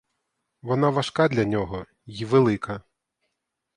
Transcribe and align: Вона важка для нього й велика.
Вона 0.61 0.89
важка 0.89 1.27
для 1.27 1.43
нього 1.43 1.85
й 2.05 2.25
велика. 2.25 2.81